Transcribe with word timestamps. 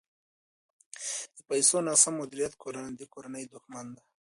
د 1.35 1.37
پیسو 1.49 1.77
ناسم 1.87 2.13
مدیریت 2.21 2.53
د 2.99 3.01
کورنۍ 3.13 3.43
دښمن 3.53 3.85
دی. 3.95 4.03